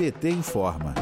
[0.00, 0.94] PT informa.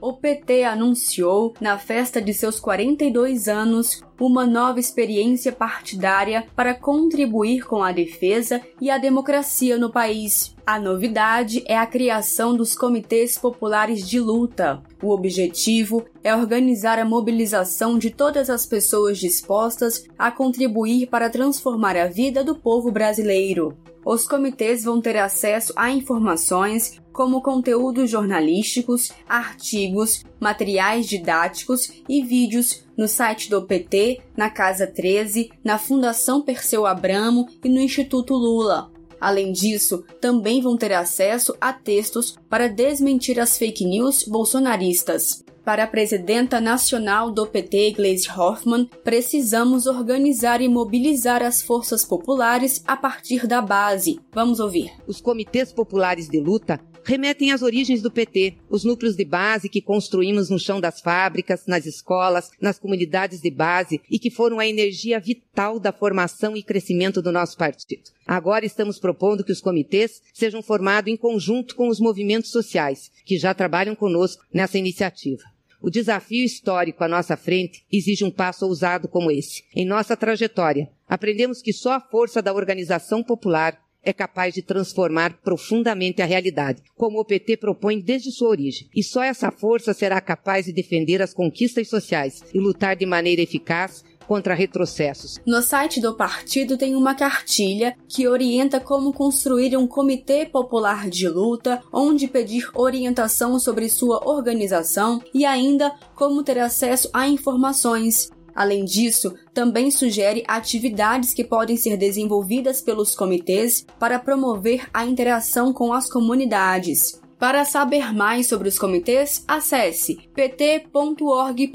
[0.00, 7.66] O PT anunciou, na festa de seus 42 anos, uma nova experiência partidária para contribuir
[7.66, 10.54] com a defesa e a democracia no país.
[10.70, 14.80] A novidade é a criação dos Comitês Populares de Luta.
[15.02, 21.96] O objetivo é organizar a mobilização de todas as pessoas dispostas a contribuir para transformar
[21.96, 23.76] a vida do povo brasileiro.
[24.06, 32.86] Os comitês vão ter acesso a informações como conteúdos jornalísticos, artigos, materiais didáticos e vídeos
[32.96, 38.92] no site do PT, na Casa 13, na Fundação Perseu Abramo e no Instituto Lula.
[39.20, 45.44] Além disso, também vão ter acesso a textos para desmentir as fake news bolsonaristas.
[45.62, 52.82] Para a presidenta nacional do PT, Gleisi Hoffmann, precisamos organizar e mobilizar as forças populares
[52.86, 54.18] a partir da base.
[54.32, 54.90] Vamos ouvir.
[55.06, 59.82] Os comitês populares de luta remetem às origens do PT, os núcleos de base que
[59.82, 64.68] construímos no chão das fábricas, nas escolas, nas comunidades de base e que foram a
[64.68, 68.12] energia vital da formação e crescimento do nosso partido.
[68.24, 73.36] Agora estamos propondo que os comitês sejam formados em conjunto com os movimentos sociais, que
[73.36, 75.42] já trabalham conosco nessa iniciativa.
[75.82, 79.64] O desafio histórico à nossa frente exige um passo ousado como esse.
[79.74, 85.40] Em nossa trajetória, aprendemos que só a força da organização popular é capaz de transformar
[85.42, 88.88] profundamente a realidade, como o PT propõe desde sua origem.
[88.94, 93.42] E só essa força será capaz de defender as conquistas sociais e lutar de maneira
[93.42, 95.40] eficaz contra retrocessos.
[95.44, 101.28] No site do partido tem uma cartilha que orienta como construir um comitê popular de
[101.28, 108.30] luta, onde pedir orientação sobre sua organização e ainda como ter acesso a informações.
[108.54, 115.72] Além disso, também sugere atividades que podem ser desenvolvidas pelos comitês para promover a interação
[115.72, 117.20] com as comunidades.
[117.38, 121.70] Para saber mais sobre os comitês, acesse pt.org.br.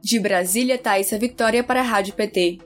[0.00, 2.58] De Brasília, Thaisa Vitória para a Rádio PT.